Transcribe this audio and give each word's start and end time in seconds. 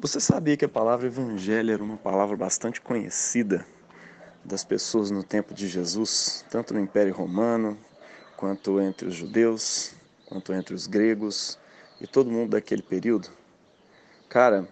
Você 0.00 0.20
sabia 0.20 0.56
que 0.56 0.64
a 0.64 0.68
palavra 0.68 1.08
evangelho 1.08 1.72
era 1.72 1.82
uma 1.82 1.96
palavra 1.96 2.36
bastante 2.36 2.80
conhecida 2.80 3.66
das 4.44 4.62
pessoas 4.62 5.10
no 5.10 5.24
tempo 5.24 5.52
de 5.52 5.66
Jesus, 5.66 6.44
tanto 6.48 6.72
no 6.72 6.78
Império 6.78 7.12
Romano, 7.12 7.76
quanto 8.36 8.80
entre 8.80 9.08
os 9.08 9.14
judeus, 9.16 9.94
quanto 10.24 10.52
entre 10.52 10.72
os 10.72 10.86
gregos 10.86 11.58
e 12.00 12.06
todo 12.06 12.30
mundo 12.30 12.50
daquele 12.50 12.80
período? 12.80 13.28
Cara, 14.28 14.68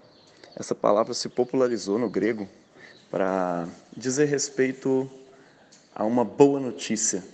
essa 0.54 0.76
palavra 0.76 1.12
se 1.12 1.28
popularizou 1.28 1.98
no 1.98 2.08
grego 2.08 2.48
para 3.10 3.68
dizer 3.96 4.26
respeito 4.26 5.10
a 5.92 6.04
uma 6.04 6.24
boa 6.24 6.60
notícia. 6.60 7.24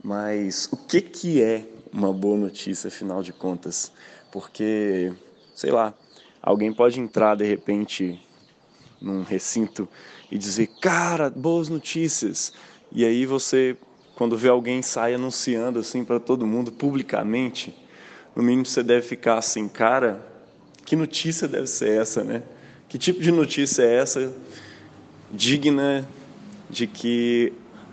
Mas 0.00 0.68
o 0.70 0.76
que 0.76 1.00
que 1.00 1.42
é 1.42 1.66
uma 1.92 2.12
boa 2.12 2.38
notícia, 2.38 2.86
afinal 2.86 3.20
de 3.20 3.32
contas? 3.32 3.90
Porque, 4.30 5.12
sei 5.56 5.72
lá, 5.72 5.92
Alguém 6.42 6.72
pode 6.72 7.00
entrar 7.00 7.36
de 7.36 7.44
repente 7.44 8.20
num 9.00 9.22
recinto 9.22 9.88
e 10.30 10.38
dizer, 10.38 10.68
cara, 10.80 11.30
boas 11.30 11.68
notícias. 11.68 12.52
E 12.92 13.04
aí 13.04 13.26
você, 13.26 13.76
quando 14.14 14.36
vê 14.36 14.48
alguém 14.48 14.82
sai 14.82 15.14
anunciando 15.14 15.78
assim 15.78 16.04
para 16.04 16.18
todo 16.18 16.46
mundo 16.46 16.72
publicamente, 16.72 17.74
no 18.34 18.42
mínimo 18.42 18.66
você 18.66 18.82
deve 18.82 19.06
ficar 19.06 19.38
assim, 19.38 19.68
cara, 19.68 20.24
que 20.84 20.96
notícia 20.96 21.46
deve 21.46 21.66
ser 21.66 22.00
essa, 22.00 22.24
né? 22.24 22.42
Que 22.88 22.98
tipo 22.98 23.20
de 23.20 23.30
notícia 23.30 23.82
é 23.82 23.96
essa 23.96 24.32
digna 25.30 26.08
de 26.70 26.86
que 26.86 27.52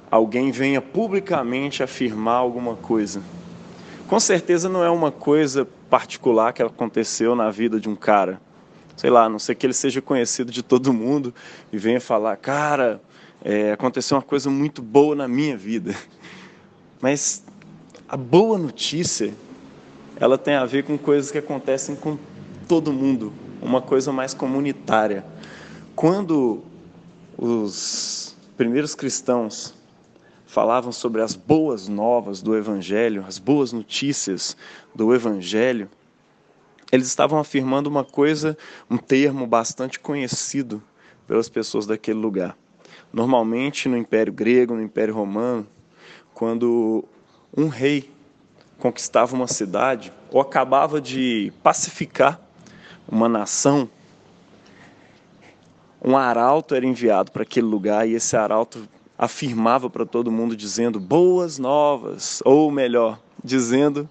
alguém 0.10 0.52
venha 0.52 0.82
publicamente 0.82 1.84
afirmar 1.84 2.36
alguma 2.36 2.76
coisa? 2.76 3.22
Com 4.08 4.20
certeza 4.20 4.70
não 4.70 4.84
é 4.84 4.90
uma 4.90 5.12
coisa 5.12 5.68
particular 5.90 6.54
que 6.54 6.64
aconteceu 6.64 7.36
na 7.36 7.52
vida 7.52 7.80
de 7.80 7.88
um 7.88 7.96
cara. 7.96 8.42
Sei 8.96 9.10
lá, 9.10 9.26
a 9.26 9.30
não 9.30 9.40
sei 9.40 9.54
que 9.56 9.66
ele 9.66 9.74
seja 9.74 10.02
conhecido 10.02 10.52
de 10.52 10.64
todo 10.64 10.94
mundo 10.94 11.34
e 11.72 11.78
venha 11.78 12.00
falar, 12.00 12.36
cara, 12.38 13.02
é, 13.44 13.74
aconteceu 13.74 14.18
uma 14.18 14.24
coisa 14.24 14.50
muito 14.50 14.82
boa 14.82 15.16
na 15.16 15.28
minha 15.28 15.56
vida. 15.56 15.94
Mas 17.02 17.44
a 18.08 18.18
boa 18.18 18.58
notícia, 18.58 19.34
ela 20.16 20.38
tem 20.38 20.56
a 20.56 20.66
ver 20.66 20.84
com 20.84 20.98
coisas 20.98 21.30
que 21.30 21.38
acontecem 21.38 21.96
com 21.96 22.18
todo 22.68 22.92
mundo, 22.92 23.32
uma 23.62 23.82
coisa 23.82 24.12
mais 24.12 24.34
comunitária. 24.34 25.26
Quando 25.96 26.64
os 27.38 28.36
primeiros 28.56 28.96
cristãos 28.96 29.75
falavam 30.56 30.94
sobre 30.94 31.22
as 31.22 31.36
boas 31.36 31.90
novas 31.90 32.42
do 32.42 32.56
Evangelho, 32.56 33.26
as 33.28 33.38
boas 33.38 33.74
notícias 33.74 34.56
do 34.96 35.14
Evangelho, 35.14 35.90
eles 36.90 37.08
estavam 37.08 37.38
afirmando 37.40 37.90
uma 37.90 38.06
coisa, 38.06 38.58
um 38.90 38.96
termo 38.96 39.46
bastante 39.46 40.00
conhecido 40.00 40.82
pelas 41.28 41.50
pessoas 41.50 41.86
daquele 41.86 42.20
lugar. 42.20 42.58
Normalmente 43.12 43.90
no 43.90 43.98
Império 43.98 44.32
Grego, 44.32 44.76
no 44.76 44.82
Império 44.82 45.14
Romano, 45.14 45.68
quando 46.34 47.04
um 47.56 47.68
rei 47.68 48.10
conquistava 48.80 49.36
uma 49.36 49.48
cidade 49.48 50.14
ou 50.32 50.40
acabava 50.40 51.02
de 51.02 51.52
pacificar 51.62 52.40
uma 53.06 53.28
nação, 53.28 53.90
um 56.02 56.16
arauto 56.16 56.74
era 56.74 56.86
enviado 56.86 57.30
para 57.30 57.44
aquele 57.44 57.68
lugar 57.68 58.08
e 58.08 58.14
esse 58.14 58.38
arauto 58.38 58.88
afirmava 59.18 59.90
para 59.90 60.06
todo 60.06 60.32
mundo 60.32 60.56
dizendo 60.56 61.00
boas 61.00 61.58
novas, 61.58 62.42
ou 62.46 62.70
melhor, 62.72 63.20
dizendo 63.44 64.10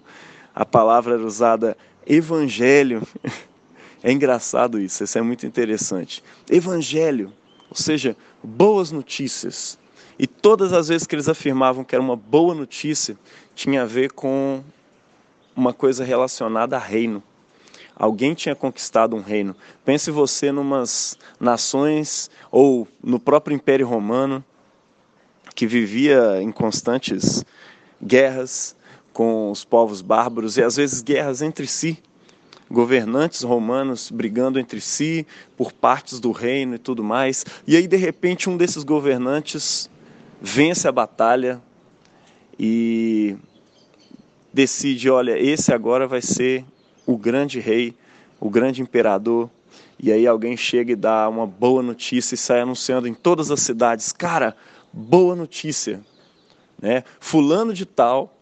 a 0.53 0.65
palavra 0.65 1.15
era 1.15 1.25
usada 1.25 1.77
evangelho. 2.05 3.05
É 4.03 4.11
engraçado 4.11 4.79
isso, 4.79 5.03
isso 5.03 5.17
é 5.17 5.21
muito 5.23 5.47
interessante. 5.47 6.23
Evangelho, 6.47 7.33
ou 7.71 7.75
seja, 7.75 8.15
boas 8.43 8.91
notícias. 8.91 9.79
E 10.19 10.27
todas 10.27 10.73
as 10.73 10.89
vezes 10.89 11.07
que 11.07 11.15
eles 11.15 11.27
afirmavam 11.27 11.83
que 11.83 11.95
era 11.95 12.03
uma 12.03 12.15
boa 12.15 12.53
notícia, 12.53 13.17
tinha 13.55 13.81
a 13.81 13.85
ver 13.85 14.11
com 14.11 14.63
uma 15.55 15.73
coisa 15.73 16.05
relacionada 16.05 16.75
a 16.75 16.79
reino. 16.79 17.23
Alguém 17.95 18.35
tinha 18.35 18.53
conquistado 18.53 19.15
um 19.15 19.21
reino. 19.21 19.55
Pense 19.83 20.11
você 20.11 20.51
numas 20.51 21.17
nações 21.39 22.29
ou 22.51 22.87
no 23.03 23.19
próprio 23.19 23.55
Império 23.55 23.87
Romano 23.87 24.43
que 25.55 25.65
vivia 25.65 26.41
em 26.41 26.51
constantes 26.51 27.43
guerras 28.03 28.75
com 29.13 29.49
os 29.49 29.63
povos 29.63 30.01
bárbaros 30.01 30.57
e 30.57 30.61
às 30.61 30.75
vezes 30.75 31.01
guerras 31.01 31.41
entre 31.41 31.65
si, 31.65 31.97
governantes 32.69 33.41
romanos 33.43 34.11
brigando 34.11 34.59
entre 34.59 34.81
si 34.81 35.25
por 35.55 35.71
partes 35.71 36.19
do 36.19 36.31
reino 36.31 36.75
e 36.75 36.77
tudo 36.77 37.01
mais. 37.01 37.45
E 37.65 37.77
aí 37.77 37.87
de 37.87 37.95
repente 37.95 38.49
um 38.49 38.57
desses 38.57 38.83
governantes 38.83 39.89
vence 40.41 40.85
a 40.87 40.91
batalha 40.91 41.61
e 42.59 43.37
decide, 44.53 45.09
olha, 45.09 45.37
esse 45.39 45.73
agora 45.73 46.07
vai 46.07 46.21
ser 46.21 46.65
o 47.05 47.17
grande 47.17 47.59
rei, 47.59 47.93
o 48.39 48.49
grande 48.49 48.81
imperador. 48.81 49.49
E 49.97 50.11
aí 50.11 50.27
alguém 50.27 50.57
chega 50.57 50.91
e 50.91 50.95
dá 50.95 51.29
uma 51.29 51.47
boa 51.47 51.81
notícia 51.81 52.35
e 52.35 52.37
sai 52.37 52.61
anunciando 52.61 53.07
em 53.07 53.13
todas 53.13 53.49
as 53.49 53.61
cidades, 53.61 54.11
cara, 54.11 54.55
boa 54.95 55.35
notícia, 55.35 55.99
né? 56.81 57.03
Fulano 57.19 57.73
de 57.73 57.85
tal 57.85 58.33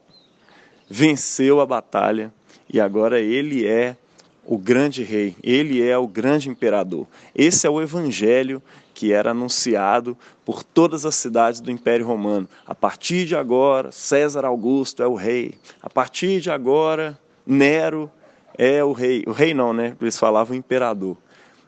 venceu 0.88 1.60
a 1.60 1.66
batalha 1.66 2.32
e 2.72 2.80
agora 2.80 3.20
ele 3.20 3.66
é 3.66 3.98
o 4.46 4.56
grande 4.56 5.04
rei, 5.04 5.36
ele 5.42 5.82
é 5.82 5.98
o 5.98 6.08
grande 6.08 6.50
imperador. 6.50 7.08
Esse 7.34 7.66
é 7.66 7.70
o 7.70 7.82
evangelho 7.82 8.62
que 8.94 9.12
era 9.12 9.32
anunciado 9.32 10.16
por 10.46 10.64
todas 10.64 11.08
as 11.08 11.16
cidades 11.16 11.60
do 11.60 11.72
Império 11.72 12.06
Romano. 12.06 12.48
A 12.68 12.76
partir 12.76 13.26
de 13.26 13.36
agora, 13.36 13.92
César 13.92 14.46
Augusto 14.46 15.02
é 15.02 15.08
o 15.08 15.16
rei. 15.16 15.56
A 15.82 15.90
partir 15.90 16.40
de 16.40 16.52
agora, 16.52 17.18
Nero 17.48 18.12
é 18.56 18.84
o 18.84 18.92
rei. 18.92 19.24
O 19.26 19.32
rei 19.32 19.56
não, 19.56 19.74
né? 19.74 19.96
Eles 20.00 20.20
falavam 20.20 20.56
imperador 20.56 21.18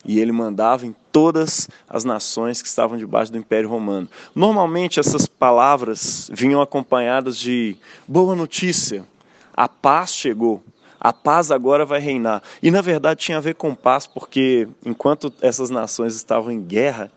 e 0.06 0.20
ele 0.20 0.32
mandava 0.32 0.86
em 0.86 0.96
todas 1.12 1.68
as 1.90 2.04
nações 2.04 2.62
que 2.62 2.68
estavam 2.68 2.98
debaixo 2.98 3.32
do 3.32 3.38
Império 3.38 3.70
Romano. 3.70 4.08
Normalmente 4.34 5.00
essas 5.00 5.26
palavras 5.26 6.30
vinham 6.34 6.62
acompanhadas 6.62 7.38
de 7.38 7.76
boa 8.08 8.36
notícia, 8.36 9.06
a 9.54 9.68
paz 9.68 10.14
chegou, 10.14 10.64
a 11.00 11.14
paz 11.14 11.52
agora 11.52 11.86
vai 11.86 12.00
reinar. 12.00 12.44
E 12.62 12.70
na 12.70 12.82
verdade 12.82 13.22
tinha 13.22 13.38
a 13.38 13.42
ver 13.42 13.56
com 13.56 13.74
paz, 13.74 14.06
porque 14.06 14.68
enquanto 14.86 15.34
essas 15.42 15.70
nações 15.70 16.16
estavam 16.16 16.52
em 16.52 16.62
guerra, 16.62 17.12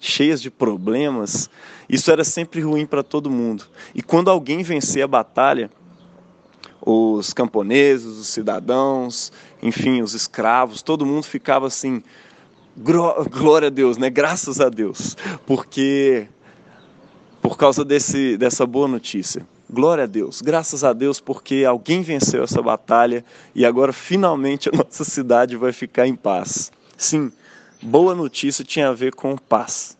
cheias 0.00 0.40
de 0.40 0.50
problemas, 0.50 1.50
isso 1.88 2.10
era 2.10 2.24
sempre 2.24 2.60
ruim 2.60 2.86
para 2.86 3.02
todo 3.02 3.30
mundo. 3.30 3.64
E 3.94 4.02
quando 4.02 4.30
alguém 4.30 4.62
vencia 4.62 5.04
a 5.04 5.08
batalha, 5.08 5.70
os 6.82 7.32
camponeses, 7.32 8.18
os 8.18 8.28
cidadãos, 8.28 9.32
enfim, 9.62 10.02
os 10.02 10.14
escravos, 10.14 10.82
todo 10.82 11.04
mundo 11.04 11.24
ficava 11.24 11.66
assim, 11.66 12.02
glória 12.76 13.66
a 13.66 13.70
Deus, 13.70 13.96
né? 13.98 14.08
Graças 14.08 14.60
a 14.60 14.68
Deus, 14.68 15.16
porque 15.46 16.28
por 17.42 17.56
causa 17.56 17.84
desse, 17.84 18.36
dessa 18.36 18.66
boa 18.66 18.86
notícia. 18.86 19.46
Glória 19.72 20.04
a 20.04 20.06
Deus, 20.06 20.42
graças 20.42 20.82
a 20.82 20.92
Deus, 20.92 21.20
porque 21.20 21.64
alguém 21.66 22.02
venceu 22.02 22.42
essa 22.42 22.60
batalha 22.60 23.24
e 23.54 23.64
agora 23.64 23.92
finalmente 23.92 24.68
a 24.68 24.72
nossa 24.72 25.04
cidade 25.04 25.56
vai 25.56 25.72
ficar 25.72 26.06
em 26.06 26.16
paz. 26.16 26.72
Sim, 26.96 27.30
boa 27.80 28.14
notícia 28.14 28.64
tinha 28.64 28.88
a 28.88 28.92
ver 28.92 29.14
com 29.14 29.36
paz. 29.36 29.96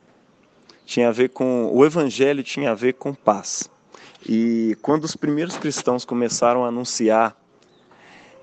Tinha 0.84 1.08
a 1.08 1.12
ver 1.12 1.28
com 1.30 1.70
o 1.72 1.84
evangelho 1.84 2.42
tinha 2.42 2.72
a 2.72 2.74
ver 2.74 2.94
com 2.94 3.14
paz. 3.14 3.70
E 4.28 4.76
quando 4.82 5.04
os 5.04 5.16
primeiros 5.16 5.56
cristãos 5.56 6.04
começaram 6.04 6.64
a 6.64 6.68
anunciar 6.68 7.36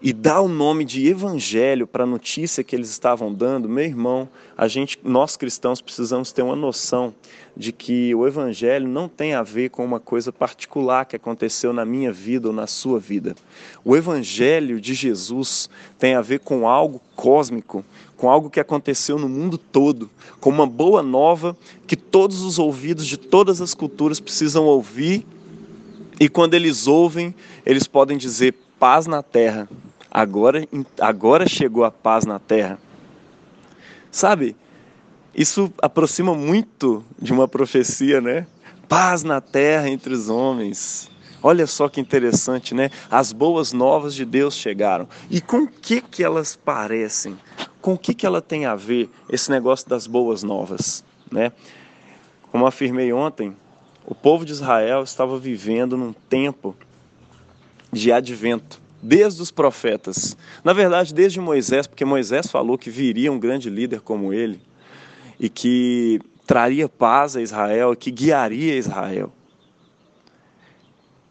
e 0.01 0.13
dar 0.13 0.41
o 0.41 0.47
nome 0.47 0.85
de 0.85 1.07
evangelho 1.07 1.87
para 1.87 2.03
a 2.03 2.07
notícia 2.07 2.63
que 2.63 2.75
eles 2.75 2.89
estavam 2.89 3.33
dando, 3.33 3.67
meu 3.67 3.83
irmão, 3.83 4.29
a 4.55 4.67
gente, 4.67 4.99
nós 5.03 5.35
cristãos 5.35 5.81
precisamos 5.81 6.31
ter 6.31 6.43
uma 6.43 6.55
noção 6.55 7.13
de 7.55 7.71
que 7.71 8.13
o 8.13 8.27
evangelho 8.27 8.87
não 8.87 9.09
tem 9.09 9.33
a 9.33 9.41
ver 9.41 9.69
com 9.69 9.83
uma 9.83 9.99
coisa 9.99 10.31
particular 10.31 11.05
que 11.05 11.15
aconteceu 11.15 11.73
na 11.73 11.83
minha 11.83 12.11
vida 12.11 12.47
ou 12.47 12.53
na 12.53 12.67
sua 12.67 12.99
vida. 12.99 13.35
O 13.83 13.95
evangelho 13.95 14.79
de 14.79 14.93
Jesus 14.93 15.67
tem 15.97 16.13
a 16.13 16.21
ver 16.21 16.41
com 16.41 16.67
algo 16.67 17.01
cósmico, 17.15 17.83
com 18.15 18.29
algo 18.29 18.51
que 18.51 18.59
aconteceu 18.59 19.17
no 19.17 19.27
mundo 19.27 19.57
todo, 19.57 20.09
com 20.39 20.51
uma 20.51 20.67
boa 20.67 21.01
nova 21.01 21.57
que 21.87 21.95
todos 21.95 22.41
os 22.41 22.59
ouvidos 22.59 23.07
de 23.07 23.17
todas 23.17 23.61
as 23.61 23.73
culturas 23.73 24.19
precisam 24.19 24.65
ouvir 24.65 25.25
e 26.19 26.29
quando 26.29 26.53
eles 26.53 26.87
ouvem, 26.87 27.33
eles 27.65 27.87
podem 27.87 28.17
dizer 28.17 28.53
paz 28.79 29.07
na 29.07 29.21
terra. 29.21 29.67
Agora, 30.09 30.67
agora 30.99 31.47
chegou 31.47 31.83
a 31.83 31.91
paz 31.91 32.25
na 32.25 32.39
terra. 32.39 32.79
Sabe? 34.11 34.55
Isso 35.35 35.71
aproxima 35.81 36.33
muito 36.33 37.03
de 37.21 37.31
uma 37.31 37.47
profecia, 37.47 38.19
né? 38.19 38.47
Paz 38.89 39.23
na 39.23 39.39
terra 39.41 39.89
entre 39.89 40.13
os 40.13 40.29
homens. 40.29 41.09
Olha 41.43 41.67
só 41.67 41.87
que 41.87 42.01
interessante, 42.01 42.73
né? 42.73 42.89
As 43.11 43.31
boas 43.31 43.71
novas 43.71 44.15
de 44.15 44.25
Deus 44.25 44.55
chegaram. 44.55 45.07
E 45.29 45.39
com 45.39 45.67
que 45.67 46.01
que 46.01 46.23
elas 46.23 46.55
parecem? 46.55 47.37
com 47.87 47.93
o 47.93 47.97
que, 47.97 48.13
que 48.13 48.25
ela 48.25 48.41
tem 48.41 48.65
a 48.65 48.75
ver 48.75 49.09
esse 49.29 49.49
negócio 49.49 49.87
das 49.87 50.07
boas 50.07 50.43
novas? 50.43 51.05
Né? 51.31 51.53
Como 52.51 52.67
afirmei 52.67 53.13
ontem, 53.13 53.55
o 54.07 54.15
povo 54.15 54.45
de 54.45 54.53
Israel 54.53 55.03
estava 55.03 55.37
vivendo 55.37 55.97
num 55.97 56.13
tempo 56.13 56.73
de 57.91 58.09
advento, 58.09 58.79
desde 59.03 59.41
os 59.41 59.51
profetas. 59.51 60.37
Na 60.63 60.71
verdade, 60.71 61.13
desde 61.13 61.41
Moisés, 61.41 61.87
porque 61.87 62.05
Moisés 62.05 62.47
falou 62.47 62.77
que 62.77 62.89
viria 62.89 63.29
um 63.29 63.37
grande 63.37 63.69
líder 63.69 63.99
como 63.99 64.31
ele 64.31 64.61
e 65.37 65.49
que 65.49 66.21
traria 66.45 66.87
paz 66.87 67.35
a 67.35 67.41
Israel, 67.41 67.93
que 67.97 68.09
guiaria 68.09 68.77
Israel. 68.77 69.29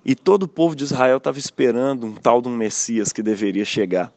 E 0.04 0.14
todo 0.14 0.42
o 0.42 0.48
povo 0.48 0.76
de 0.76 0.84
Israel 0.84 1.16
estava 1.16 1.38
esperando 1.38 2.06
um 2.06 2.12
tal 2.12 2.42
de 2.42 2.48
um 2.48 2.54
Messias 2.54 3.10
que 3.10 3.22
deveria 3.22 3.64
chegar. 3.64 4.12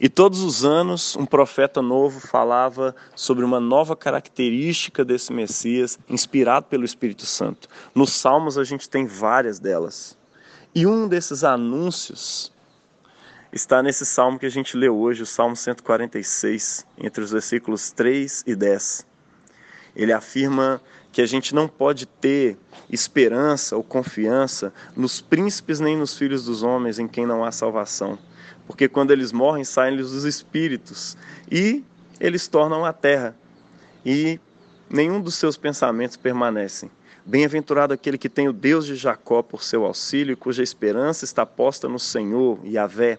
E 0.00 0.08
todos 0.08 0.40
os 0.42 0.64
anos 0.64 1.16
um 1.16 1.26
profeta 1.26 1.82
novo 1.82 2.20
falava 2.20 2.94
sobre 3.16 3.44
uma 3.44 3.58
nova 3.58 3.96
característica 3.96 5.04
desse 5.04 5.32
Messias, 5.32 5.98
inspirado 6.08 6.66
pelo 6.66 6.84
Espírito 6.84 7.26
Santo. 7.26 7.68
Nos 7.94 8.12
Salmos 8.12 8.56
a 8.56 8.64
gente 8.64 8.88
tem 8.88 9.06
várias 9.06 9.58
delas. 9.58 10.16
E 10.72 10.86
um 10.86 11.08
desses 11.08 11.42
anúncios 11.42 12.52
está 13.52 13.82
nesse 13.82 14.06
salmo 14.06 14.38
que 14.38 14.46
a 14.46 14.50
gente 14.50 14.76
leu 14.76 14.96
hoje, 14.96 15.22
o 15.22 15.26
Salmo 15.26 15.56
146, 15.56 16.86
entre 16.98 17.24
os 17.24 17.32
versículos 17.32 17.90
3 17.90 18.44
e 18.46 18.54
10. 18.54 19.04
Ele 19.96 20.12
afirma 20.12 20.80
que 21.18 21.22
a 21.22 21.26
gente 21.26 21.52
não 21.52 21.66
pode 21.66 22.06
ter 22.06 22.56
esperança 22.88 23.76
ou 23.76 23.82
confiança 23.82 24.72
nos 24.94 25.20
príncipes 25.20 25.80
nem 25.80 25.96
nos 25.96 26.16
filhos 26.16 26.44
dos 26.44 26.62
homens 26.62 27.00
em 27.00 27.08
quem 27.08 27.26
não 27.26 27.44
há 27.44 27.50
salvação. 27.50 28.16
Porque 28.68 28.88
quando 28.88 29.10
eles 29.10 29.32
morrem, 29.32 29.64
saem-lhes 29.64 30.12
os 30.12 30.22
espíritos 30.22 31.16
e 31.50 31.82
eles 32.20 32.46
tornam 32.46 32.84
a 32.84 32.92
terra, 32.92 33.34
e 34.06 34.38
nenhum 34.88 35.20
dos 35.20 35.34
seus 35.34 35.56
pensamentos 35.56 36.16
permanecem. 36.16 36.88
Bem-aventurado 37.26 37.92
aquele 37.92 38.16
que 38.16 38.28
tem 38.28 38.48
o 38.48 38.52
Deus 38.52 38.86
de 38.86 38.94
Jacó 38.94 39.42
por 39.42 39.64
seu 39.64 39.84
auxílio, 39.84 40.36
cuja 40.36 40.62
esperança 40.62 41.24
está 41.24 41.44
posta 41.44 41.88
no 41.88 41.98
Senhor, 41.98 42.64
Yahvé, 42.64 43.18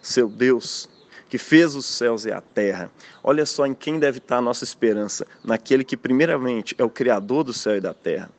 seu 0.00 0.28
Deus, 0.28 0.88
que 1.30 1.38
fez 1.38 1.74
os 1.74 1.86
céus 1.86 2.26
e 2.26 2.32
a 2.32 2.42
terra. 2.42 2.90
Olha 3.22 3.46
só 3.46 3.64
em 3.64 3.72
quem 3.72 3.98
deve 3.98 4.18
estar 4.18 4.38
a 4.38 4.42
nossa 4.42 4.64
esperança, 4.64 5.26
naquele 5.42 5.84
que 5.84 5.96
primeiramente 5.96 6.74
é 6.76 6.84
o 6.84 6.90
criador 6.90 7.44
do 7.44 7.54
céu 7.54 7.76
e 7.76 7.80
da 7.80 7.94
terra 7.94 8.30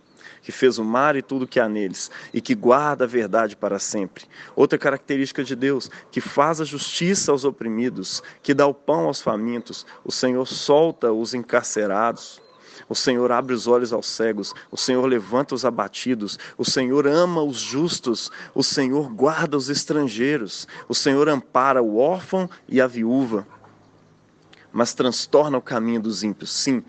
que 0.42 0.52
fez 0.52 0.78
o 0.78 0.84
mar 0.84 1.16
e 1.16 1.22
tudo 1.22 1.48
que 1.48 1.60
há 1.60 1.70
neles, 1.70 2.10
e 2.34 2.42
que 2.42 2.56
guarda 2.56 3.04
a 3.04 3.08
verdade 3.08 3.56
para 3.56 3.78
sempre. 3.78 4.26
Outra 4.56 4.78
característica 4.78 5.44
de 5.44 5.56
Deus, 5.56 5.90
que 6.12 6.20
faz 6.20 6.60
a 6.60 6.66
justiça 6.66 7.32
aos 7.32 7.46
oprimidos, 7.46 8.24
que 8.42 8.54
dá 8.54 8.66
o 8.66 8.74
pão 8.74 9.06
aos 9.06 9.22
famintos, 9.22 9.86
o 10.04 10.12
Senhor 10.12 10.48
solta 10.48 11.12
os 11.12 11.34
encarcerados. 11.34 12.42
O 12.92 12.96
Senhor 12.96 13.32
abre 13.32 13.54
os 13.54 13.68
olhos 13.68 13.94
aos 13.94 14.06
cegos, 14.06 14.54
o 14.70 14.76
Senhor 14.76 15.06
levanta 15.06 15.56
os 15.56 15.64
abatidos, 15.64 16.38
o 16.58 16.66
Senhor 16.66 17.08
ama 17.08 17.42
os 17.42 17.58
justos, 17.58 18.30
o 18.54 18.62
Senhor 18.62 19.08
guarda 19.08 19.56
os 19.56 19.70
estrangeiros, 19.70 20.68
o 20.90 20.94
Senhor 20.94 21.30
ampara 21.30 21.82
o 21.82 21.98
órfão 21.98 22.50
e 22.68 22.82
a 22.82 22.88
viúva, 22.88 23.48
mas 24.74 24.94
transtorna 24.94 25.58
o 25.58 25.62
caminho 25.62 26.02
dos 26.02 26.22
ímpios. 26.22 26.52
Sim, 26.52 26.84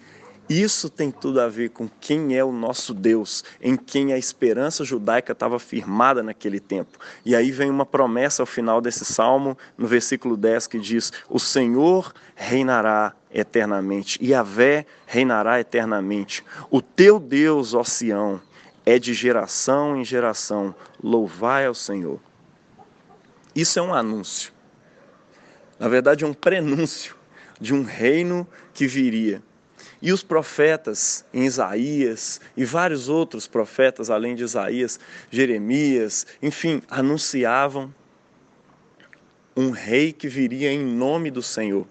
isso 0.61 0.91
tem 0.91 1.11
tudo 1.11 1.41
a 1.41 1.49
ver 1.49 1.71
com 1.71 1.89
quem 2.01 2.37
é 2.37 2.45
o 2.45 2.51
nosso 2.51 2.93
Deus, 2.93 3.45
em 3.61 3.77
quem 3.77 4.13
a 4.13 4.19
esperança 4.19 4.85
judaica 4.85 5.33
estava 5.33 5.59
firmada 5.59 6.23
naquele 6.23 6.59
tempo. 6.59 6.99
E 7.25 7.37
aí 7.37 7.53
vem 7.53 7.71
uma 7.71 7.87
promessa 7.87 8.43
ao 8.43 8.47
final 8.47 8.81
desse 8.81 9.05
salmo, 9.05 9.57
no 9.79 9.87
versículo 9.87 10.37
10, 10.37 10.67
que 10.67 10.79
diz: 10.79 11.13
O 11.29 11.39
Senhor 11.39 12.13
reinará 12.35 13.15
eternamente, 13.33 14.19
e 14.21 14.35
a 14.35 14.43
Vé 14.43 14.85
reinará 15.07 15.61
eternamente. 15.61 16.45
O 16.71 16.83
teu 16.83 17.21
Deus, 17.21 17.73
ó 17.73 17.85
Sião, 17.85 18.41
é 18.85 18.99
de 18.99 19.15
geração 19.15 19.97
em 19.97 20.05
geração. 20.05 20.75
Louvai 21.03 21.67
ao 21.67 21.75
Senhor. 21.75 22.19
Isso 23.55 23.79
é 23.79 23.83
um 23.83 23.95
anúncio. 23.95 24.53
Na 25.79 25.89
verdade, 25.89 26.25
é 26.25 26.27
um 26.27 26.35
prenúncio 26.35 27.15
de 27.61 27.73
um 27.73 27.85
reino 27.85 28.47
que 28.75 28.89
viria 28.89 29.43
e 30.03 30.13
os 30.13 30.25
profetas 30.25 31.25
em 31.33 31.45
Isaías 31.45 32.41
e 32.57 32.65
vários 32.65 33.09
outros 33.09 33.47
profetas 33.47 34.11
além 34.11 34.35
de 34.35 34.43
Isaías, 34.43 34.99
Jeremias, 35.31 36.27
enfim, 36.43 36.83
anunciavam 36.91 37.95
um 39.57 39.71
rei 39.71 40.13
que 40.13 40.27
viria 40.27 40.73
em 40.73 40.85
nome 40.85 41.31
do 41.31 41.41
Senhor. 41.41 41.87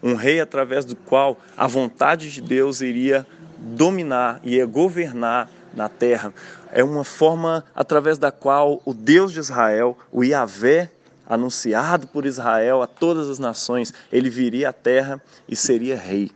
Um 0.00 0.14
rei 0.14 0.40
através 0.40 0.84
do 0.84 0.94
qual 0.94 1.40
a 1.56 1.66
vontade 1.66 2.30
de 2.30 2.40
Deus 2.40 2.80
iria 2.80 3.26
dominar 3.58 4.40
e 4.44 4.56
ia 4.56 4.66
governar 4.66 5.50
na 5.74 5.88
terra. 5.88 6.32
É 6.70 6.84
uma 6.84 7.02
forma 7.02 7.64
através 7.74 8.16
da 8.16 8.30
qual 8.30 8.80
o 8.84 8.94
Deus 8.94 9.32
de 9.32 9.40
Israel, 9.40 9.98
o 10.12 10.22
Yahvé, 10.22 10.90
anunciado 11.26 12.06
por 12.06 12.26
Israel 12.26 12.82
a 12.82 12.86
todas 12.86 13.28
as 13.28 13.38
nações, 13.40 13.92
ele 14.12 14.30
viria 14.30 14.68
à 14.68 14.72
terra 14.72 15.20
e 15.48 15.56
seria 15.56 15.96
rei 15.96 16.30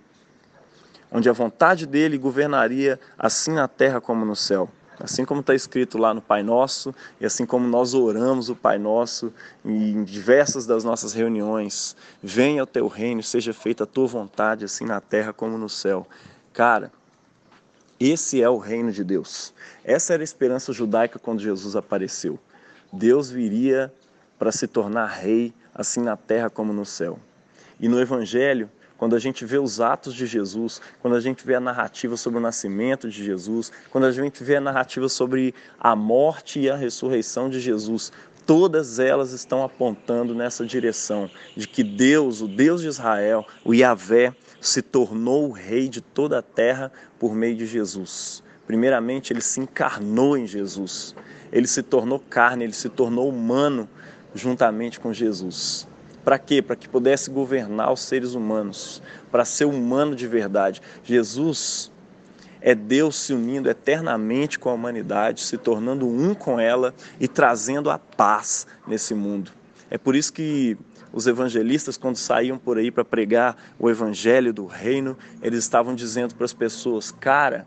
onde 1.10 1.28
a 1.28 1.32
vontade 1.32 1.87
dele 1.87 2.19
governaria 2.19 2.99
assim 3.19 3.52
na 3.52 3.66
terra 3.66 4.00
como 4.00 4.25
no 4.25 4.37
céu. 4.37 4.69
Assim 5.00 5.25
como 5.25 5.40
está 5.40 5.55
escrito 5.55 5.96
lá 5.96 6.12
no 6.12 6.20
Pai 6.20 6.43
Nosso, 6.43 6.93
e 7.20 7.26
assim 7.26 7.46
como 7.46 7.69
nós 7.69 7.94
oramos 7.94 8.49
o 8.49 8.56
Pai 8.56 8.78
Nosso 8.78 9.32
em 9.64 10.02
diversas 10.02 10.66
das 10.66 10.82
nossas 10.82 11.12
reuniões, 11.12 11.96
venha 12.20 12.64
o 12.64 12.66
teu 12.66 12.88
reino, 12.88 13.22
seja 13.22 13.52
feita 13.52 13.84
a 13.84 13.87
tua 13.87 14.08
vontade, 14.08 14.64
assim 14.64 14.84
na 14.84 15.00
terra 15.00 15.32
como 15.32 15.56
no 15.56 15.69
céu. 15.69 16.05
Cara, 16.52 16.90
esse 18.00 18.43
é 18.43 18.50
o 18.50 18.58
reino 18.58 18.90
de 18.90 19.05
Deus. 19.05 19.55
Essa 19.84 20.14
era 20.14 20.22
a 20.22 20.25
esperança 20.25 20.72
judaica 20.72 21.19
quando 21.19 21.40
Jesus 21.40 21.76
apareceu. 21.76 22.37
Deus 22.93 23.31
viria 23.31 23.93
para 24.37 24.50
se 24.50 24.66
tornar 24.66 25.06
rei, 25.06 25.52
assim 25.72 26.00
na 26.00 26.16
terra 26.16 26.50
como 26.50 26.72
no 26.72 26.84
céu. 26.84 27.20
E 27.78 27.88
no 27.88 28.00
Evangelho, 28.00 28.69
quando 28.98 29.14
a 29.16 29.18
gente 29.18 29.44
vê 29.44 29.56
os 29.56 29.80
atos 29.80 30.12
de 30.12 30.26
Jesus, 30.26 30.82
quando 31.00 31.16
a 31.16 31.20
gente 31.20 31.46
vê 31.46 31.54
a 31.54 31.60
narrativa 31.60 32.16
sobre 32.16 32.38
o 32.38 32.42
nascimento 32.42 33.08
de 33.08 33.24
Jesus, 33.24 33.72
quando 33.90 34.04
a 34.04 34.12
gente 34.12 34.42
vê 34.44 34.56
a 34.56 34.60
narrativa 34.60 35.08
sobre 35.08 35.54
a 35.78 35.96
morte 35.96 36.60
e 36.60 36.68
a 36.68 36.76
ressurreição 36.76 37.48
de 37.48 37.60
Jesus, 37.60 38.12
todas 38.44 38.98
elas 38.98 39.32
estão 39.32 39.62
apontando 39.62 40.34
nessa 40.34 40.66
direção 40.66 41.30
de 41.56 41.68
que 41.68 41.84
Deus, 41.84 42.40
o 42.40 42.48
Deus 42.48 42.82
de 42.82 42.88
Israel, 42.88 43.46
o 43.64 43.72
Yahvé, 43.72 44.34
se 44.60 44.82
tornou 44.82 45.48
o 45.48 45.52
rei 45.52 45.88
de 45.88 46.00
toda 46.00 46.40
a 46.40 46.43
terra 46.43 46.90
por 47.19 47.34
meio 47.34 47.56
de 47.56 47.67
Jesus. 47.67 48.43
Primeiramente, 48.67 49.32
ele 49.32 49.40
se 49.40 49.60
encarnou 49.60 50.36
em 50.36 50.46
Jesus. 50.46 51.14
Ele 51.50 51.67
se 51.67 51.82
tornou 51.82 52.19
carne, 52.19 52.64
ele 52.64 52.74
se 52.74 52.88
tornou 52.88 53.28
humano 53.28 53.88
juntamente 54.34 55.00
com 55.00 55.12
Jesus. 55.12 55.87
Para 56.29 56.39
quê? 56.39 56.61
Para 56.61 56.77
que 56.77 56.87
pudesse 56.87 57.31
governar 57.31 57.91
os 57.91 58.01
seres 58.01 58.35
humanos, 58.35 59.03
para 59.31 59.47
ser 59.47 59.65
humano 59.65 60.15
de 60.15 60.27
verdade. 60.27 60.82
Jesus 61.03 61.91
é 62.61 62.75
Deus 62.75 63.17
se 63.17 63.32
unindo 63.32 63.70
eternamente 63.70 64.58
com 64.58 64.69
a 64.69 64.75
humanidade, 64.75 65.41
se 65.41 65.56
tornando 65.56 66.06
um 66.06 66.35
com 66.35 66.61
ela 66.61 66.94
e 67.19 67.27
trazendo 67.27 67.91
a 67.91 67.99
paz 67.99 68.67
nesse 68.87 69.15
mundo. 69.15 69.53
É 69.89 69.97
por 69.97 70.15
isso 70.15 70.31
que 70.31 70.77
os 71.15 71.27
evangelistas, 71.27 71.97
quando 71.97 72.17
saíam 72.17 72.58
por 72.58 72.77
aí 72.77 72.91
para 72.91 73.06
pregar 73.06 73.56
o 73.79 73.89
evangelho 73.89 74.53
do 74.53 74.67
reino, 74.67 75.17
eles 75.41 75.61
estavam 75.61 75.94
dizendo 75.94 76.35
para 76.35 76.44
as 76.44 76.53
pessoas: 76.53 77.11
cara, 77.11 77.67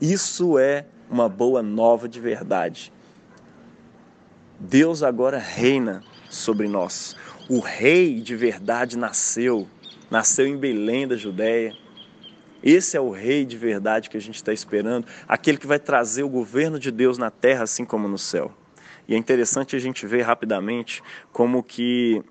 isso 0.00 0.58
é 0.58 0.86
uma 1.08 1.28
boa 1.28 1.62
nova 1.62 2.08
de 2.08 2.18
verdade. 2.18 2.92
Deus 4.58 5.04
agora 5.04 5.38
reina 5.38 6.02
sobre 6.30 6.66
nós 6.66 7.16
o 7.50 7.58
rei 7.58 8.20
de 8.20 8.36
verdade 8.36 8.96
nasceu, 8.96 9.66
nasceu 10.08 10.46
em 10.46 10.56
Belém 10.56 11.08
da 11.08 11.16
Judéia. 11.16 11.76
Esse 12.62 12.96
é 12.96 13.00
o 13.00 13.10
rei 13.10 13.44
de 13.44 13.58
verdade 13.58 14.08
que 14.08 14.16
a 14.16 14.20
gente 14.20 14.36
está 14.36 14.52
esperando, 14.52 15.04
aquele 15.26 15.58
que 15.58 15.66
vai 15.66 15.80
trazer 15.80 16.22
o 16.22 16.28
governo 16.28 16.78
de 16.78 16.92
Deus 16.92 17.18
na 17.18 17.28
terra, 17.28 17.64
assim 17.64 17.84
como 17.84 18.06
no 18.06 18.16
céu. 18.16 18.52
E 19.08 19.16
é 19.16 19.18
interessante 19.18 19.74
a 19.74 19.80
gente 19.80 20.06
ver 20.06 20.22
rapidamente 20.22 21.02
como 21.32 21.60
que 21.60 22.22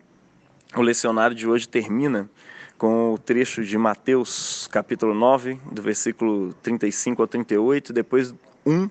o 0.73 0.81
lecionário 0.81 1.35
de 1.35 1.45
hoje 1.45 1.67
termina 1.67 2.29
com 2.77 3.11
o 3.13 3.17
trecho 3.17 3.61
de 3.61 3.77
Mateus, 3.77 4.69
capítulo 4.71 5.13
9, 5.13 5.59
do 5.69 5.81
versículo 5.81 6.53
35 6.63 7.21
ao 7.21 7.27
38, 7.27 7.91
depois 7.91 8.33
1, 8.65 8.89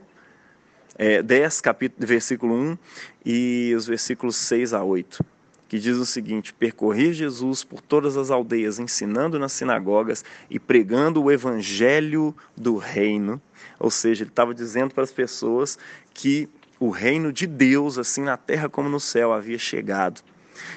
é, 0.99 1.23
10, 1.23 1.61
capítulo, 1.61 2.07
versículo 2.07 2.55
1, 2.55 2.79
e 3.25 3.75
os 3.77 3.87
versículos 3.87 4.37
6 4.37 4.75
a 4.75 4.83
8 4.83 5.25
que 5.69 5.79
diz 5.79 5.99
o 5.99 6.07
seguinte: 6.07 6.53
percorrer 6.53 7.13
Jesus 7.13 7.63
por 7.63 7.81
todas 7.83 8.17
as 8.17 8.31
aldeias, 8.31 8.79
ensinando 8.79 9.39
nas 9.39 9.53
sinagogas 9.53 10.25
e 10.49 10.59
pregando 10.59 11.23
o 11.23 11.31
evangelho 11.31 12.35
do 12.57 12.77
reino. 12.77 13.41
Ou 13.79 13.91
seja, 13.91 14.25
ele 14.25 14.31
estava 14.31 14.55
dizendo 14.55 14.95
para 14.95 15.05
as 15.05 15.13
pessoas 15.13 15.79
que 16.13 16.49
o 16.81 16.91
reino 16.91 17.33
de 17.33 17.47
Deus, 17.47 17.99
assim 17.99 18.23
na 18.23 18.37
terra 18.37 18.69
como 18.69 18.89
no 18.89 18.99
céu, 18.99 19.33
havia 19.33 19.59
chegado. 19.59 20.23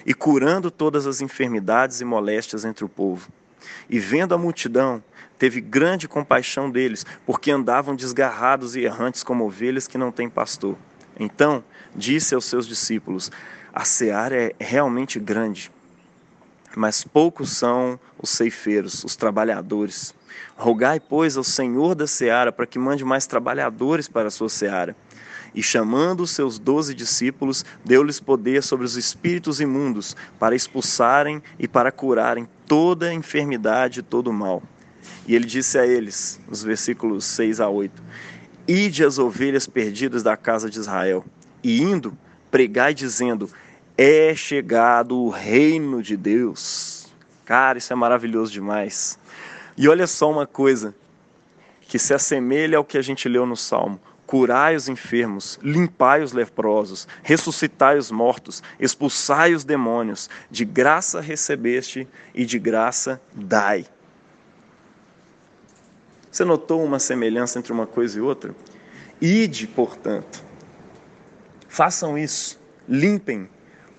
e 0.05 0.13
curando 0.13 0.69
todas 0.69 1.07
as 1.07 1.21
enfermidades 1.21 2.01
e 2.01 2.05
moléstias 2.05 2.63
entre 2.65 2.85
o 2.85 2.89
povo. 2.89 3.29
E 3.89 3.99
vendo 3.99 4.35
a 4.35 4.37
multidão, 4.37 5.03
teve 5.41 5.59
grande 5.59 6.07
compaixão 6.07 6.69
deles, 6.69 7.03
porque 7.25 7.49
andavam 7.49 7.95
desgarrados 7.95 8.75
e 8.75 8.81
errantes 8.81 9.23
como 9.23 9.43
ovelhas 9.43 9.87
que 9.87 9.97
não 9.97 10.11
têm 10.11 10.29
pastor. 10.29 10.77
Então 11.19 11.63
disse 11.95 12.35
aos 12.35 12.45
seus 12.45 12.67
discípulos: 12.67 13.31
A 13.73 13.83
seara 13.83 14.35
é 14.35 14.55
realmente 14.59 15.19
grande, 15.19 15.71
mas 16.75 17.03
poucos 17.03 17.57
são 17.57 17.99
os 18.19 18.29
ceifeiros, 18.29 19.03
os 19.03 19.15
trabalhadores. 19.15 20.13
Rogai, 20.55 20.99
pois, 20.99 21.35
ao 21.35 21.43
Senhor 21.43 21.95
da 21.95 22.05
seara 22.05 22.51
para 22.51 22.67
que 22.67 22.77
mande 22.77 23.03
mais 23.03 23.25
trabalhadores 23.25 24.07
para 24.07 24.27
a 24.27 24.31
sua 24.31 24.47
seara. 24.47 24.95
E 25.55 25.63
chamando 25.63 26.21
os 26.21 26.29
seus 26.29 26.59
doze 26.59 26.93
discípulos, 26.93 27.65
deu-lhes 27.83 28.19
poder 28.19 28.61
sobre 28.61 28.85
os 28.85 28.95
espíritos 28.95 29.59
imundos, 29.59 30.15
para 30.37 30.55
expulsarem 30.55 31.41
e 31.57 31.67
para 31.67 31.91
curarem 31.91 32.47
toda 32.67 33.11
enfermidade 33.11 34.01
e 34.01 34.03
todo 34.03 34.31
mal. 34.31 34.61
E 35.27 35.35
ele 35.35 35.45
disse 35.45 35.77
a 35.77 35.85
eles, 35.85 36.39
nos 36.47 36.63
versículos 36.63 37.25
6 37.25 37.59
a 37.59 37.69
8: 37.69 38.01
Ide 38.67 39.03
as 39.03 39.17
ovelhas 39.17 39.67
perdidas 39.67 40.23
da 40.23 40.35
casa 40.37 40.69
de 40.69 40.79
Israel, 40.79 41.25
e 41.63 41.81
indo, 41.81 42.17
pregai 42.49 42.93
dizendo: 42.93 43.49
É 43.97 44.35
chegado 44.35 45.17
o 45.17 45.29
reino 45.29 46.01
de 46.01 46.15
Deus. 46.17 47.07
Cara, 47.45 47.77
isso 47.77 47.91
é 47.91 47.95
maravilhoso 47.95 48.51
demais. 48.51 49.17
E 49.77 49.87
olha 49.87 50.07
só 50.07 50.29
uma 50.29 50.47
coisa 50.47 50.95
que 51.81 51.99
se 51.99 52.13
assemelha 52.13 52.77
ao 52.77 52.85
que 52.85 52.97
a 52.97 53.01
gente 53.01 53.27
leu 53.27 53.45
no 53.45 53.57
Salmo 53.57 53.99
curai 54.31 54.77
os 54.77 54.87
enfermos, 54.87 55.59
limpai 55.61 56.23
os 56.23 56.31
leprosos, 56.31 57.05
ressuscitai 57.21 57.97
os 57.97 58.09
mortos, 58.09 58.63
expulsai 58.79 59.53
os 59.53 59.65
demônios, 59.65 60.29
de 60.49 60.63
graça 60.63 61.19
recebeste 61.19 62.07
e 62.33 62.45
de 62.45 62.57
graça 62.57 63.21
dai. 63.33 63.85
Você 66.31 66.45
notou 66.45 66.83
uma 66.83 66.97
semelhança 66.97 67.59
entre 67.59 67.73
uma 67.73 67.85
coisa 67.85 68.17
e 68.17 68.21
outra? 68.21 68.55
Ide, 69.19 69.67
portanto, 69.67 70.43
façam 71.67 72.17
isso, 72.17 72.59
limpem 72.87 73.49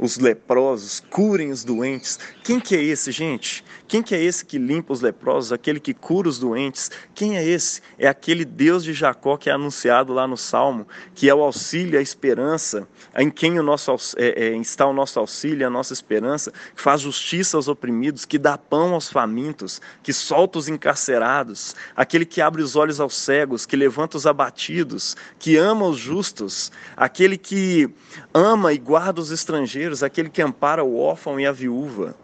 os 0.02 0.18
leprosos, 0.18 1.00
curem 1.10 1.52
os 1.52 1.62
doentes. 1.62 2.18
Quem 2.42 2.58
que 2.58 2.74
é 2.74 2.82
esse, 2.82 3.12
gente? 3.12 3.64
Quem 3.86 4.02
que 4.02 4.14
é 4.14 4.20
esse 4.20 4.44
que 4.44 4.58
limpa 4.58 4.92
os 4.92 5.00
leprosos, 5.00 5.52
aquele 5.52 5.78
que 5.78 5.94
cura 5.94 6.28
os 6.28 6.40
doentes? 6.40 6.90
Quem 7.14 7.36
é 7.36 7.46
esse? 7.46 7.80
É 7.96 8.08
aquele 8.08 8.44
Deus 8.44 8.82
de 8.82 8.92
Jacó 8.92 9.36
que 9.36 9.48
é 9.48 9.52
anunciado 9.52 10.12
lá 10.12 10.26
no 10.26 10.36
Salmo, 10.36 10.88
que 11.14 11.28
é 11.28 11.34
o 11.34 11.42
auxílio, 11.42 11.98
a 11.98 12.02
esperança, 12.02 12.88
em 13.16 13.30
quem 13.30 13.60
o 13.60 13.62
nosso, 13.62 13.94
é, 14.16 14.46
é, 14.46 14.56
está 14.56 14.86
o 14.86 14.92
nosso 14.92 15.20
auxílio, 15.20 15.66
a 15.66 15.70
nossa 15.70 15.92
esperança, 15.92 16.50
que 16.50 16.82
faz 16.82 17.02
justiça 17.02 17.56
aos 17.56 17.68
oprimidos, 17.68 18.24
que 18.24 18.38
dá 18.38 18.58
pão 18.58 18.94
aos 18.94 19.08
famintos, 19.10 19.80
que 20.02 20.12
solta 20.12 20.58
os 20.58 20.68
encarcerados, 20.68 21.76
aquele 21.94 22.24
que 22.24 22.40
abre 22.40 22.62
os 22.62 22.74
olhos 22.74 22.98
aos 22.98 23.14
cegos, 23.14 23.66
que 23.66 23.76
levanta 23.76 24.16
os 24.16 24.26
abatidos, 24.26 25.16
que 25.38 25.56
ama 25.56 25.86
os 25.86 25.98
justos, 25.98 26.72
aquele 26.96 27.36
que 27.36 27.88
ama 28.32 28.72
e 28.72 28.78
guarda 28.78 29.20
os 29.20 29.30
estrangeiros, 29.30 29.91
aquele 30.00 30.30
que 30.30 30.40
ampara 30.40 30.84
o 30.84 30.96
órfão 30.96 31.40
e 31.40 31.44
a 31.44 31.50
viúva. 31.50 32.14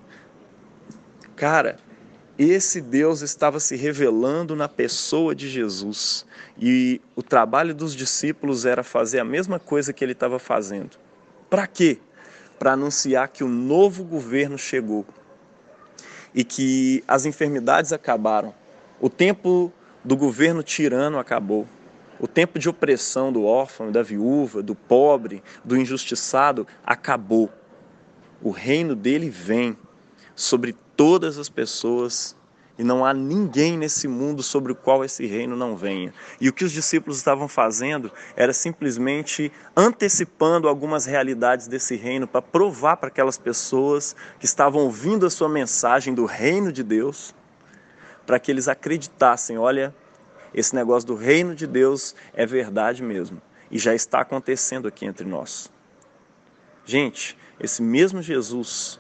Cara, 1.35 1.77
esse 2.39 2.81
Deus 2.81 3.21
estava 3.21 3.59
se 3.59 3.75
revelando 3.75 4.55
na 4.55 4.69
pessoa 4.69 5.35
de 5.35 5.49
Jesus. 5.49 6.25
E 6.57 7.01
o 7.17 7.23
trabalho 7.23 7.75
dos 7.75 7.97
discípulos 7.97 8.65
era 8.65 8.85
fazer 8.85 9.19
a 9.19 9.25
mesma 9.25 9.59
coisa 9.59 9.93
que 9.93 10.05
ele 10.05 10.13
estava 10.13 10.39
fazendo. 10.39 10.97
Para 11.51 11.67
quê? 11.67 11.99
Para 12.57 12.75
anunciar 12.75 13.27
que 13.29 13.43
o 13.43 13.49
novo 13.49 14.05
governo 14.05 14.57
chegou 14.57 15.05
e 16.33 16.45
que 16.45 17.03
as 17.09 17.27
enfermidades 17.27 17.93
acabaram. 17.93 18.55
O 19.01 19.11
tempo 19.11 19.73
do 20.05 20.17
governo 20.17 20.63
tirano 20.63 21.19
acabou. 21.19 21.67
O 22.21 22.27
tempo 22.27 22.59
de 22.59 22.69
opressão 22.69 23.33
do 23.33 23.45
órfão, 23.45 23.93
da 23.93 24.03
viúva, 24.03 24.63
do 24.63 24.75
pobre, 24.75 25.43
do 25.65 25.77
injustiçado 25.77 26.67
acabou. 26.85 27.51
O 28.43 28.51
reino 28.51 28.95
dele 28.95 29.31
vem 29.31 29.77
sobre 30.35 30.75
todas 30.97 31.39
as 31.39 31.49
pessoas 31.49 32.37
e 32.79 32.85
não 32.85 33.05
há 33.05 33.13
ninguém 33.13 33.77
nesse 33.77 34.07
mundo 34.07 34.41
sobre 34.43 34.71
o 34.71 34.75
qual 34.75 35.05
esse 35.05 35.27
reino 35.27 35.57
não 35.57 35.77
venha. 35.77 36.15
E 36.41 36.49
o 36.49 36.53
que 36.53 36.65
os 36.65 36.71
discípulos 36.71 37.19
estavam 37.19 37.49
fazendo 37.49 38.11
era 38.37 38.53
simplesmente 38.53 39.51
antecipando 39.77 40.69
algumas 40.69 41.05
realidades 41.05 41.67
desse 41.67 41.97
reino 41.97 42.27
para 42.27 42.41
provar 42.41 42.97
para 42.97 43.09
aquelas 43.09 43.37
pessoas 43.37 44.15
que 44.39 44.47
estavam 44.47 44.83
ouvindo 44.83 45.27
a 45.27 45.31
sua 45.31 45.49
mensagem 45.49 46.15
do 46.15 46.25
reino 46.25 46.73
de 46.73 46.85
Deus, 46.85 47.35
para 48.25 48.39
que 48.39 48.51
eles 48.51 48.69
acreditassem: 48.69 49.59
olha, 49.59 49.93
esse 50.55 50.75
negócio 50.75 51.07
do 51.07 51.15
reino 51.15 51.55
de 51.55 51.67
Deus 51.67 52.15
é 52.35 52.47
verdade 52.47 53.03
mesmo 53.03 53.41
e 53.71 53.79
já 53.79 53.95
está 53.95 54.21
acontecendo 54.21 54.89
aqui 54.89 55.05
entre 55.05 55.27
nós. 55.27 55.71
Gente, 56.85 57.37
esse 57.61 57.83
mesmo 57.83 58.23
Jesus 58.23 58.99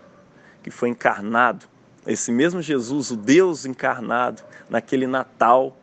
que 0.62 0.70
foi 0.70 0.90
encarnado, 0.90 1.66
esse 2.06 2.30
mesmo 2.30 2.60
Jesus, 2.60 3.10
o 3.10 3.16
Deus 3.16 3.64
encarnado, 3.64 4.42
naquele 4.68 5.06
Natal, 5.06 5.76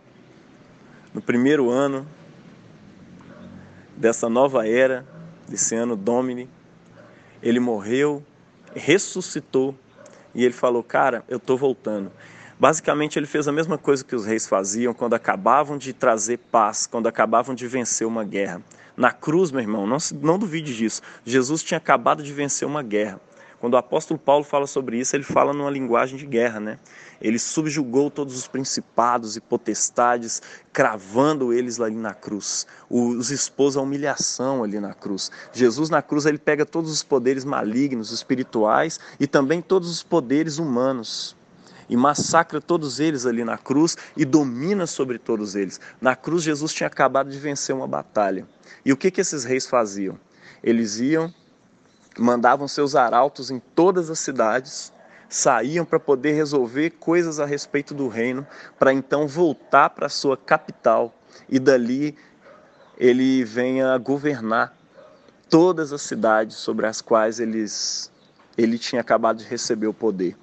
no 1.14 1.22
primeiro 1.22 1.70
ano 1.70 2.06
dessa 3.96 4.30
nova 4.30 4.68
era, 4.68 5.06
desse 5.48 5.76
ano 5.76 5.96
Domini, 5.96 6.50
ele 7.42 7.60
morreu, 7.60 8.24
ressuscitou 8.76 9.76
e 10.34 10.44
ele 10.44 10.54
falou: 10.54 10.84
Cara, 10.84 11.24
eu 11.28 11.38
estou 11.38 11.58
voltando. 11.58 12.12
Basicamente, 12.58 13.20
ele 13.20 13.26
fez 13.26 13.50
a 13.50 13.52
mesma 13.52 13.78
coisa 13.78 14.04
que 14.04 14.16
os 14.16 14.26
reis 14.26 14.48
faziam 14.48 14.94
quando 14.94 15.14
acabavam 15.14 15.78
de 15.78 15.92
trazer 15.92 16.38
paz, 16.38 16.88
quando 16.88 17.08
acabavam 17.08 17.54
de 17.54 17.68
vencer 17.68 18.08
uma 18.08 18.24
guerra. 18.24 18.62
Na 18.96 19.12
cruz, 19.12 19.52
meu 19.52 19.60
irmão, 19.60 19.86
não, 19.86 19.98
não 20.22 20.40
duvide 20.40 20.74
disso. 20.74 21.02
Jesus 21.26 21.62
tinha 21.62 21.78
acabado 21.78 22.24
de 22.24 22.32
vencer 22.32 22.66
uma 22.66 22.82
guerra. 22.82 23.20
Quando 23.60 23.74
o 23.74 23.78
apóstolo 23.78 24.18
Paulo 24.18 24.46
fala 24.46 24.68
sobre 24.68 24.98
isso, 24.98 25.16
ele 25.16 25.24
fala 25.24 25.52
numa 25.52 25.70
linguagem 25.70 26.18
de 26.18 26.26
guerra, 26.26 26.62
né? 26.62 26.80
Ele 27.20 27.38
subjugou 27.38 28.10
todos 28.10 28.38
os 28.38 28.48
principados 28.48 29.36
e 29.36 29.42
potestades, 29.42 30.42
cravando 30.72 31.52
eles 31.52 31.82
ali 31.82 31.96
na 31.96 32.14
cruz. 32.14 32.66
Os 32.90 33.32
expôs 33.32 33.76
à 33.76 33.82
humilhação 33.82 34.64
ali 34.64 34.80
na 34.80 34.94
cruz. 34.94 35.30
Jesus 35.52 35.90
na 35.90 36.02
cruz 36.02 36.26
ele 36.26 36.38
pega 36.38 36.66
todos 36.66 36.90
os 36.90 37.04
poderes 37.04 37.44
malignos, 37.44 38.12
espirituais 38.12 39.00
e 39.20 39.28
também 39.28 39.62
todos 39.62 39.90
os 39.90 40.04
poderes 40.04 40.58
humanos 40.58 41.36
e 41.90 41.96
massacra 41.96 42.60
todos 42.60 43.00
eles 43.00 43.26
ali 43.26 43.44
na 43.44 43.58
cruz 43.58 43.98
e 44.16 44.26
domina 44.26 44.88
sobre 44.88 45.18
todos 45.18 45.56
eles. 45.56 45.80
Na 46.02 46.16
cruz, 46.16 46.44
Jesus 46.44 46.74
tinha 46.74 46.88
acabado 46.88 47.30
de 47.30 47.38
vencer 47.38 47.76
uma 47.76 47.88
batalha. 47.88 48.48
E 48.84 48.92
o 48.92 48.98
que, 48.98 49.12
que 49.12 49.22
esses 49.22 49.44
reis 49.44 49.66
faziam? 49.66 50.20
Eles 50.64 51.00
iam 51.00 51.34
mandavam 52.18 52.68
seus 52.68 52.96
arautos 52.96 53.52
em 53.52 53.60
todas 53.60 54.10
as 54.10 54.20
cidades, 54.20 54.94
saíam 55.28 55.86
para 55.86 56.00
poder 56.00 56.34
resolver 56.34 56.92
coisas 56.92 57.40
a 57.40 57.46
respeito 57.46 57.94
do 57.94 58.08
reino, 58.08 58.46
para 58.80 58.94
então 58.94 59.28
voltar 59.28 59.90
para 59.90 60.10
sua 60.10 60.38
capital 60.38 61.14
e 61.50 61.60
dali 61.60 62.16
ele 62.98 63.44
venha 63.44 63.98
governar 63.98 64.76
todas 65.50 65.92
as 65.92 66.02
cidades 66.02 66.56
sobre 66.56 66.88
as 66.88 67.02
quais 67.02 67.40
eles, 67.40 68.12
ele 68.58 68.80
tinha 68.80 69.02
acabado 69.02 69.38
de 69.38 69.46
receber 69.46 69.88
o 69.88 69.94
poder. 69.94 70.38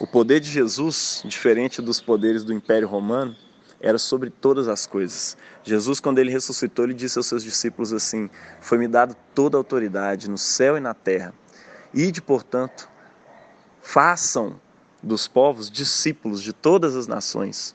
O 0.00 0.06
poder 0.06 0.40
de 0.40 0.50
Jesus, 0.50 1.22
diferente 1.26 1.82
dos 1.82 2.00
poderes 2.00 2.42
do 2.42 2.54
Império 2.54 2.88
Romano, 2.88 3.36
era 3.78 3.98
sobre 3.98 4.30
todas 4.30 4.66
as 4.66 4.86
coisas. 4.86 5.36
Jesus, 5.62 6.00
quando 6.00 6.18
ele 6.18 6.30
ressuscitou, 6.30 6.86
ele 6.86 6.94
disse 6.94 7.18
aos 7.18 7.26
seus 7.26 7.44
discípulos 7.44 7.92
assim: 7.92 8.30
Foi-me 8.62 8.88
dado 8.88 9.14
toda 9.34 9.58
a 9.58 9.60
autoridade 9.60 10.30
no 10.30 10.38
céu 10.38 10.78
e 10.78 10.80
na 10.80 10.94
terra. 10.94 11.34
Ide, 11.92 12.22
portanto, 12.22 12.88
façam 13.82 14.58
dos 15.02 15.28
povos 15.28 15.70
discípulos 15.70 16.42
de 16.42 16.54
todas 16.54 16.96
as 16.96 17.06
nações. 17.06 17.74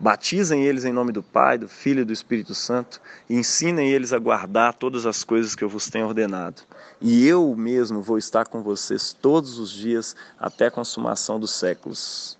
Batizem 0.00 0.62
eles 0.62 0.84
em 0.84 0.92
nome 0.92 1.10
do 1.10 1.24
Pai, 1.24 1.58
do 1.58 1.68
Filho 1.68 2.02
e 2.02 2.04
do 2.04 2.12
Espírito 2.12 2.54
Santo 2.54 3.00
e 3.28 3.34
ensinem 3.34 3.90
eles 3.90 4.12
a 4.12 4.18
guardar 4.18 4.74
todas 4.74 5.04
as 5.06 5.24
coisas 5.24 5.56
que 5.56 5.64
eu 5.64 5.68
vos 5.68 5.88
tenho 5.90 6.06
ordenado. 6.06 6.62
E 7.00 7.26
eu 7.26 7.52
mesmo 7.56 8.00
vou 8.00 8.16
estar 8.16 8.46
com 8.46 8.62
vocês 8.62 9.12
todos 9.12 9.58
os 9.58 9.70
dias 9.70 10.14
até 10.38 10.66
a 10.66 10.70
consumação 10.70 11.40
dos 11.40 11.50
séculos. 11.50 12.38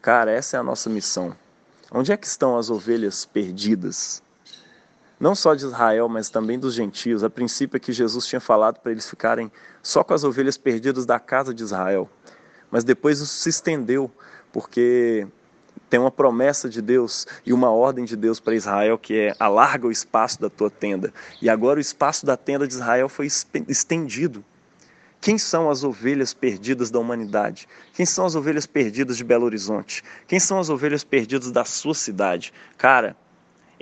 Cara, 0.00 0.30
essa 0.30 0.56
é 0.56 0.60
a 0.60 0.62
nossa 0.62 0.88
missão. 0.88 1.36
Onde 1.90 2.12
é 2.12 2.16
que 2.16 2.26
estão 2.28 2.56
as 2.56 2.70
ovelhas 2.70 3.24
perdidas? 3.24 4.22
Não 5.18 5.34
só 5.34 5.52
de 5.52 5.64
Israel, 5.64 6.08
mas 6.08 6.30
também 6.30 6.60
dos 6.60 6.74
gentios. 6.74 7.24
A 7.24 7.30
princípio 7.30 7.76
é 7.76 7.80
que 7.80 7.92
Jesus 7.92 8.24
tinha 8.24 8.40
falado 8.40 8.78
para 8.78 8.92
eles 8.92 9.08
ficarem 9.10 9.50
só 9.82 10.04
com 10.04 10.14
as 10.14 10.22
ovelhas 10.22 10.56
perdidas 10.56 11.04
da 11.04 11.18
casa 11.18 11.52
de 11.52 11.64
Israel. 11.64 12.08
Mas 12.70 12.84
depois 12.84 13.18
isso 13.18 13.34
se 13.34 13.48
estendeu, 13.48 14.08
porque 14.52 15.26
tem 15.88 16.00
uma 16.00 16.10
promessa 16.10 16.68
de 16.68 16.82
Deus 16.82 17.26
e 17.44 17.52
uma 17.52 17.70
ordem 17.70 18.04
de 18.04 18.16
Deus 18.16 18.40
para 18.40 18.54
Israel 18.54 18.98
que 18.98 19.18
é 19.18 19.36
alarga 19.38 19.86
o 19.86 19.92
espaço 19.92 20.40
da 20.40 20.50
tua 20.50 20.70
tenda. 20.70 21.12
E 21.40 21.48
agora 21.48 21.78
o 21.78 21.80
espaço 21.80 22.26
da 22.26 22.36
tenda 22.36 22.66
de 22.66 22.74
Israel 22.74 23.08
foi 23.08 23.26
estendido. 23.68 24.44
Quem 25.20 25.38
são 25.38 25.70
as 25.70 25.82
ovelhas 25.82 26.34
perdidas 26.34 26.90
da 26.90 26.98
humanidade? 26.98 27.66
Quem 27.94 28.06
são 28.06 28.26
as 28.26 28.34
ovelhas 28.34 28.66
perdidas 28.66 29.16
de 29.16 29.24
Belo 29.24 29.44
Horizonte? 29.44 30.04
Quem 30.26 30.38
são 30.38 30.58
as 30.58 30.68
ovelhas 30.68 31.02
perdidas 31.02 31.50
da 31.50 31.64
sua 31.64 31.94
cidade? 31.94 32.52
Cara, 32.76 33.16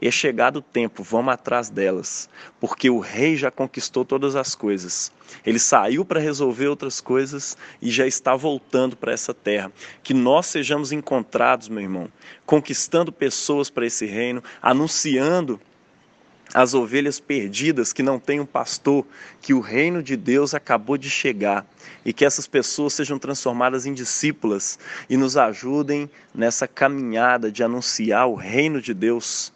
é 0.00 0.10
chegado 0.10 0.56
o 0.56 0.62
tempo, 0.62 1.02
vamos 1.02 1.32
atrás 1.32 1.70
delas, 1.70 2.28
porque 2.60 2.90
o 2.90 2.98
rei 2.98 3.36
já 3.36 3.50
conquistou 3.50 4.04
todas 4.04 4.36
as 4.36 4.54
coisas. 4.54 5.12
Ele 5.44 5.58
saiu 5.58 6.04
para 6.04 6.20
resolver 6.20 6.68
outras 6.68 7.00
coisas 7.00 7.56
e 7.80 7.90
já 7.90 8.06
está 8.06 8.34
voltando 8.34 8.96
para 8.96 9.12
essa 9.12 9.32
terra. 9.32 9.72
Que 10.02 10.12
nós 10.12 10.46
sejamos 10.46 10.92
encontrados, 10.92 11.68
meu 11.68 11.82
irmão, 11.82 12.08
conquistando 12.44 13.12
pessoas 13.12 13.70
para 13.70 13.86
esse 13.86 14.04
reino, 14.04 14.42
anunciando 14.60 15.60
as 16.52 16.74
ovelhas 16.74 17.18
perdidas 17.18 17.92
que 17.92 18.02
não 18.02 18.18
têm 18.18 18.40
um 18.40 18.46
pastor, 18.46 19.06
que 19.40 19.54
o 19.54 19.60
reino 19.60 20.02
de 20.02 20.16
Deus 20.16 20.54
acabou 20.54 20.96
de 20.96 21.08
chegar 21.08 21.66
e 22.04 22.12
que 22.12 22.24
essas 22.24 22.46
pessoas 22.46 22.92
sejam 22.92 23.18
transformadas 23.18 23.86
em 23.86 23.94
discípulas 23.94 24.78
e 25.08 25.16
nos 25.16 25.36
ajudem 25.36 26.10
nessa 26.34 26.68
caminhada 26.68 27.50
de 27.50 27.62
anunciar 27.62 28.28
o 28.28 28.34
reino 28.34 28.80
de 28.80 28.92
Deus 28.92 29.53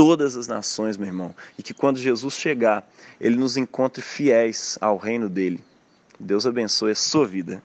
todas 0.00 0.34
as 0.34 0.48
nações, 0.48 0.96
meu 0.96 1.08
irmão, 1.08 1.34
e 1.58 1.62
que 1.62 1.74
quando 1.74 1.98
Jesus 1.98 2.32
chegar, 2.32 2.90
ele 3.20 3.36
nos 3.36 3.58
encontre 3.58 4.00
fiéis 4.00 4.78
ao 4.80 4.96
reino 4.96 5.28
dele. 5.28 5.62
Deus 6.18 6.46
abençoe 6.46 6.92
a 6.92 6.94
sua 6.94 7.26
vida. 7.26 7.62